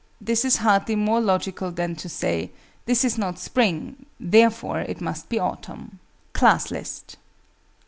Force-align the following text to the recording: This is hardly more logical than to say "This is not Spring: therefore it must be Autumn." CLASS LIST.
This 0.19 0.43
is 0.43 0.55
hardly 0.57 0.95
more 0.95 1.21
logical 1.21 1.69
than 1.69 1.95
to 1.97 2.09
say 2.09 2.49
"This 2.87 3.05
is 3.05 3.19
not 3.19 3.37
Spring: 3.37 4.07
therefore 4.19 4.79
it 4.79 4.99
must 4.99 5.29
be 5.29 5.37
Autumn." 5.39 5.99
CLASS 6.33 6.71
LIST. 6.71 7.17